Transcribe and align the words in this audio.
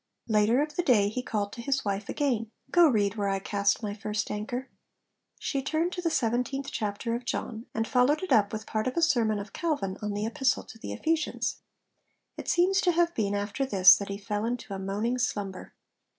Later 0.27 0.63
of 0.63 0.75
the 0.77 0.81
day 0.81 1.09
he 1.09 1.21
called 1.21 1.53
to 1.53 1.61
his 1.61 1.85
wife 1.85 2.09
again, 2.09 2.49
'Go 2.71 2.87
read 2.89 3.17
where 3.17 3.29
I 3.29 3.37
cast 3.37 3.83
my 3.83 3.93
first 3.93 4.31
anchor!' 4.31 4.67
She 5.37 5.61
turned 5.61 5.91
to 5.93 6.01
the 6.01 6.09
seventeenth 6.09 6.71
chapter 6.71 7.13
of 7.13 7.23
John, 7.23 7.67
and 7.75 7.87
followed 7.87 8.23
it 8.23 8.31
up 8.31 8.51
with 8.51 8.65
part 8.65 8.87
of 8.87 8.97
a 8.97 9.01
sermon 9.03 9.37
of 9.37 9.53
Calvin 9.53 9.99
on 10.01 10.15
the 10.15 10.25
Epistle 10.25 10.63
to 10.63 10.79
the 10.79 10.91
Ephesians. 10.91 11.57
It 12.35 12.47
seems 12.49 12.81
to 12.81 12.93
have 12.93 13.13
been 13.13 13.35
after 13.35 13.63
this 13.63 13.95
that 13.97 14.09
he 14.09 14.17
fell 14.17 14.43
into 14.43 14.73
a 14.73 14.79
moaning 14.79 15.19
slumber. 15.19 15.75